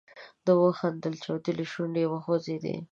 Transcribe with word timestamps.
ده 0.45 0.51
وخندل، 0.61 1.13
چاودلې 1.23 1.65
شونډې 1.71 2.01
یې 2.03 2.09
وخوځېدې. 2.11 2.75